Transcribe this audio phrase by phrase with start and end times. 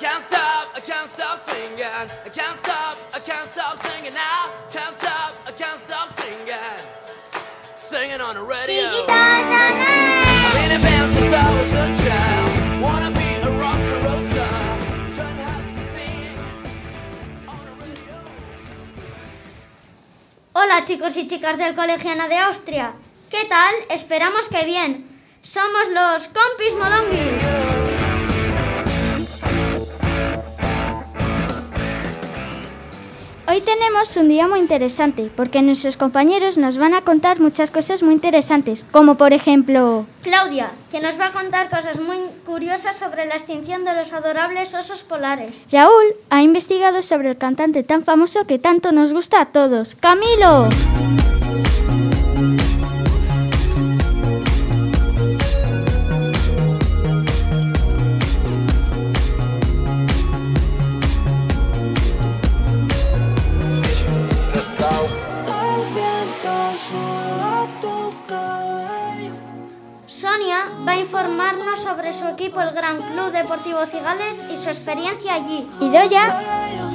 [0.00, 1.84] can't stop, I can't stop singing.
[1.84, 4.48] I can't stop, I can't stop singing now.
[4.72, 6.56] Can't stop, I can't stop singing.
[7.76, 8.88] Singing on the radio.
[9.08, 12.80] I've been in bands since I was a child.
[12.80, 14.60] Wanna be a rock and roll star.
[15.16, 16.38] To have to sing
[17.46, 18.16] on the radio.
[20.54, 22.94] Hola chicos y chicas del Colegio Ana de Austria.
[23.28, 23.74] ¿Qué tal?
[23.90, 25.06] Esperamos que bien.
[25.42, 27.49] Somos los compis molonguis.
[33.80, 38.12] Tenemos un día muy interesante porque nuestros compañeros nos van a contar muchas cosas muy
[38.12, 40.04] interesantes, como por ejemplo...
[40.22, 44.74] Claudia, que nos va a contar cosas muy curiosas sobre la extinción de los adorables
[44.74, 45.62] osos polares.
[45.72, 50.68] Raúl ha investigado sobre el cantante tan famoso que tanto nos gusta a todos, Camilo.
[72.62, 75.68] El Gran Club Deportivo Cigales, y su experiencia allí.
[75.80, 76.90] Y Doya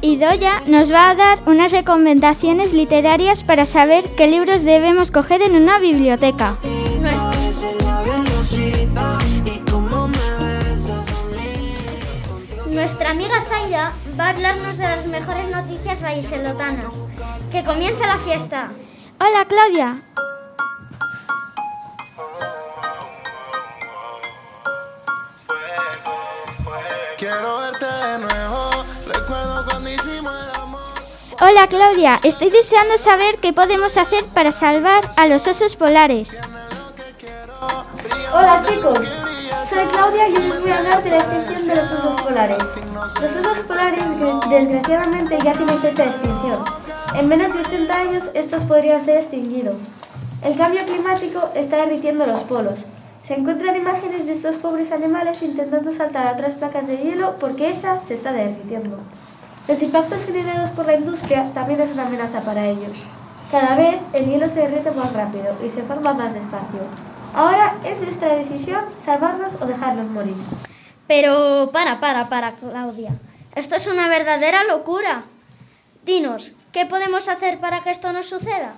[0.00, 5.40] Y Doya nos va a dar unas recomendaciones literarias para saber qué libros debemos coger
[5.40, 6.56] en una biblioteca.
[12.68, 16.94] Nuestra amiga Zaira va a hablarnos de las mejores noticias vallisoletanas.
[17.50, 18.70] ¡Que comience la fiesta!
[19.20, 20.02] Hola Claudia.
[27.18, 28.70] Quiero verte de nuevo.
[29.06, 30.80] Recuerdo cuando hicimos el amor.
[31.40, 36.38] Hola Claudia, estoy deseando saber qué podemos hacer para salvar a los osos polares.
[38.32, 38.98] Hola chicos,
[39.68, 42.58] soy Claudia y hoy os voy a hablar de la extinción de los osos polares.
[42.94, 44.04] Los osos polares
[44.48, 46.83] desgraciadamente ya tienen fecha de extinción.
[47.14, 49.76] En menos de 80 años estos podrían ser extinguidos.
[50.42, 52.86] El cambio climático está derritiendo los polos.
[53.24, 57.70] Se encuentran imágenes de estos pobres animales intentando saltar a otras placas de hielo porque
[57.70, 58.98] esa se está derritiendo.
[59.68, 62.92] Los impactos generados por la industria también es una amenaza para ellos.
[63.50, 66.80] Cada vez el hielo se derrite más rápido y se forma más despacio.
[67.32, 70.34] Ahora es nuestra decisión salvarlos o dejarlos morir.
[71.06, 73.12] Pero para, para, para, Claudia.
[73.54, 75.22] Esto es una verdadera locura.
[76.04, 78.74] Dinos, ¿qué podemos hacer para que esto no suceda?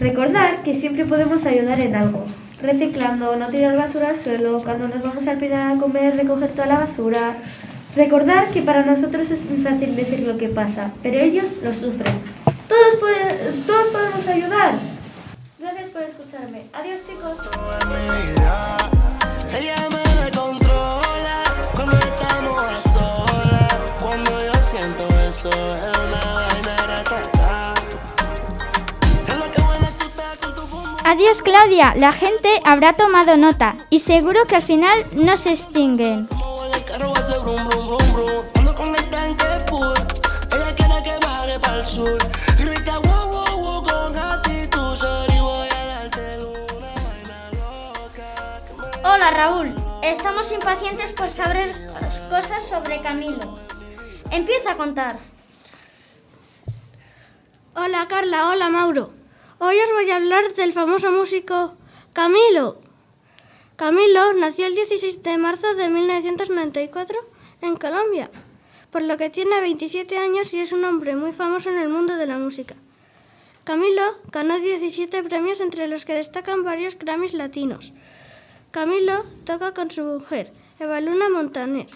[0.00, 2.24] Recordar que siempre podemos ayudar en algo.
[2.62, 6.66] Reciclando, no tirar basura al suelo, cuando nos vamos al pinar a comer, recoger toda
[6.66, 7.36] la basura.
[7.94, 12.14] Recordar que para nosotros es muy fácil decir lo que pasa, pero ellos lo sufren.
[12.66, 14.72] Todos, podemos ayudar.
[15.58, 16.62] Gracias por escucharme.
[16.72, 17.36] Adiós chicos.
[24.00, 26.27] Cuando yo siento eso, es una
[31.10, 36.28] Adiós Claudia, la gente habrá tomado nota y seguro que al final no se extinguen.
[49.02, 51.74] Hola Raúl, estamos impacientes por saber
[52.28, 53.58] cosas sobre Camilo.
[54.30, 55.16] Empieza a contar.
[57.74, 59.17] Hola Carla, hola Mauro.
[59.60, 61.74] Hoy os voy a hablar del famoso músico
[62.12, 62.78] Camilo.
[63.74, 67.18] Camilo nació el 16 de marzo de 1994
[67.62, 68.30] en Colombia,
[68.92, 72.14] por lo que tiene 27 años y es un hombre muy famoso en el mundo
[72.14, 72.76] de la música.
[73.64, 77.92] Camilo ganó 17 premios entre los que destacan varios Grammys latinos.
[78.70, 81.88] Camilo toca con su mujer, Evaluna Montaner.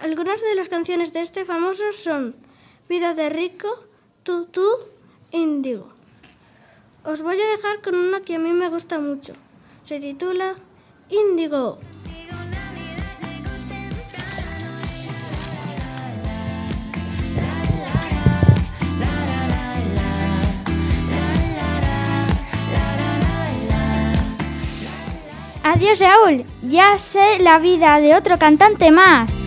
[0.00, 2.34] Algunas de las canciones de este famoso son
[2.88, 3.68] Vida de Rico,
[4.22, 4.66] Tú, Tú,
[5.30, 5.92] Índigo.
[7.06, 9.34] Os voy a dejar con una que a mí me gusta mucho.
[9.84, 10.54] Se titula
[11.10, 11.78] Índigo.
[25.62, 29.43] Adiós Raúl, ya sé la vida de otro cantante más.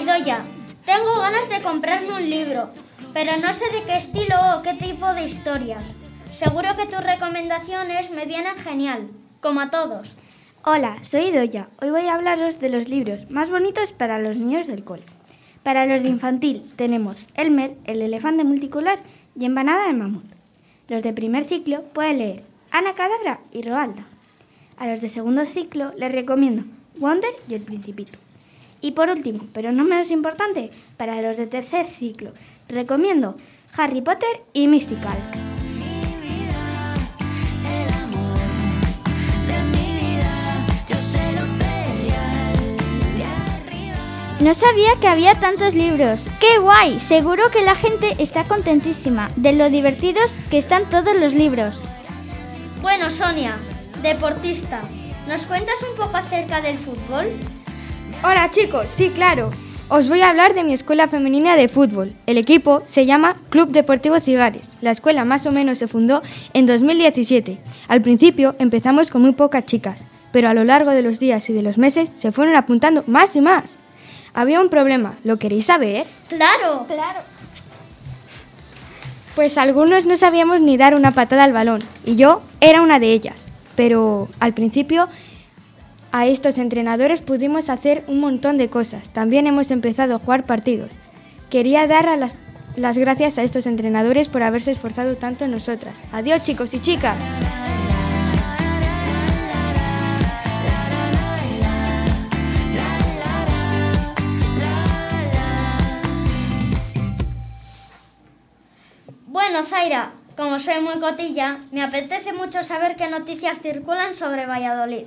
[0.00, 0.08] Con.
[0.08, 0.44] Hola Idoya,
[0.86, 2.70] tengo ganas de comprarme un libro,
[3.12, 5.94] pero no sé de qué estilo o qué tipo de historias.
[6.30, 9.08] Seguro que tus recomendaciones me vienen genial,
[9.40, 10.16] como a todos.
[10.64, 11.68] Hola, soy Doya.
[11.80, 15.02] Hoy voy a hablaros de los libros más bonitos para los niños del cole.
[15.62, 18.98] Para los de infantil tenemos Elmer, el elefante multicolor
[19.38, 20.24] y Empanada de mamut.
[20.88, 24.04] Los de primer ciclo pueden leer Ana Cadabra y Roalda.
[24.76, 26.64] A los de segundo ciclo les recomiendo
[26.98, 28.18] Wonder y el Principito.
[28.80, 32.32] Y por último, pero no menos importante, para los de tercer ciclo
[32.68, 33.36] recomiendo
[33.76, 35.16] Harry Potter y Mystical.
[44.40, 46.28] No sabía que había tantos libros.
[46.40, 46.98] ¡Qué guay!
[46.98, 51.84] Seguro que la gente está contentísima de lo divertidos que están todos los libros.
[52.80, 53.58] Bueno, Sonia,
[54.00, 54.80] deportista,
[55.28, 57.26] ¿nos cuentas un poco acerca del fútbol?
[58.22, 59.50] Hola chicos, sí, claro.
[59.88, 62.12] Os voy a hablar de mi escuela femenina de fútbol.
[62.26, 64.70] El equipo se llama Club Deportivo Cigares.
[64.82, 66.20] La escuela más o menos se fundó
[66.52, 67.58] en 2017.
[67.88, 71.54] Al principio empezamos con muy pocas chicas, pero a lo largo de los días y
[71.54, 73.78] de los meses se fueron apuntando más y más.
[74.34, 76.06] Había un problema, ¿lo queréis saber?
[76.28, 77.20] Claro, claro.
[79.34, 83.14] Pues algunos no sabíamos ni dar una patada al balón, y yo era una de
[83.14, 83.46] ellas.
[83.76, 85.08] Pero al principio
[86.12, 89.10] a estos entrenadores pudimos hacer un montón de cosas.
[89.10, 90.90] También hemos empezado a jugar partidos.
[91.50, 92.36] Quería dar las,
[92.76, 96.00] las gracias a estos entrenadores por haberse esforzado tanto en nosotras.
[96.12, 97.16] Adiós chicos y chicas.
[109.26, 115.06] Bueno, Zaira, como soy muy cotilla, me apetece mucho saber qué noticias circulan sobre Valladolid.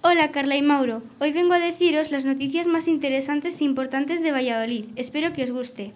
[0.00, 4.30] Hola Carla y Mauro, hoy vengo a deciros las noticias más interesantes e importantes de
[4.30, 4.84] Valladolid.
[4.94, 5.90] Espero que os guste.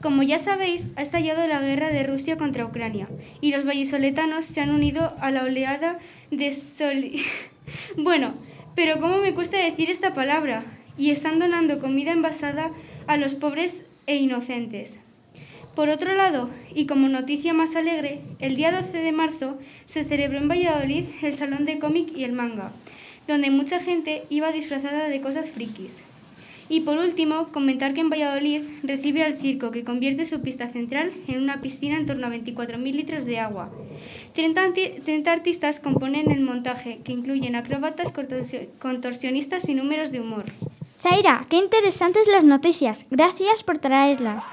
[0.00, 3.10] Como ya sabéis, ha estallado la guerra de Rusia contra Ucrania
[3.42, 5.98] y los vallisoletanos se han unido a la oleada
[6.30, 7.10] de sol...
[7.98, 8.32] bueno,
[8.74, 10.64] pero ¿cómo me cuesta decir esta palabra?
[10.96, 12.70] Y están donando comida envasada
[13.06, 14.98] a los pobres e inocentes.
[15.74, 20.38] Por otro lado, y como noticia más alegre, el día 12 de marzo se celebró
[20.38, 22.72] en Valladolid el Salón de Cómic y el Manga,
[23.26, 26.02] donde mucha gente iba disfrazada de cosas frikis.
[26.70, 31.12] Y por último, comentar que en Valladolid recibe al circo que convierte su pista central
[31.26, 33.70] en una piscina en torno a 24.000 litros de agua.
[34.34, 34.74] 30,
[35.04, 38.12] 30 artistas componen el montaje, que incluyen acróbatas,
[38.78, 40.44] contorsionistas y números de humor.
[41.02, 43.04] Zaira, qué interesantes las noticias.
[43.10, 44.44] Gracias por traerlas.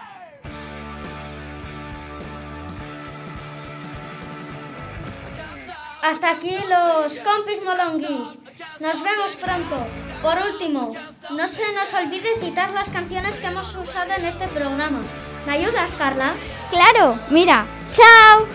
[6.02, 8.47] Hasta aquí los compis molonguis.
[8.80, 9.76] Nos vemos pronto.
[10.22, 10.94] Por último,
[11.32, 15.00] no se nos olvide citar las canciones que hemos usado en este programa.
[15.46, 16.34] ¿Me ayudas, Carla?
[16.70, 17.66] Claro, mira.
[17.92, 18.46] ¡Chao!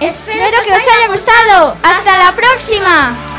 [0.00, 1.76] Espero, Espero que os haya gustado.
[1.82, 3.35] ¡Hasta la próxima!